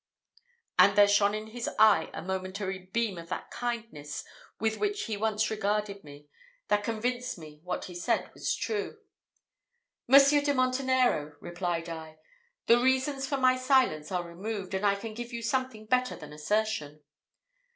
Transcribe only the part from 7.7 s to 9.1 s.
he said was true.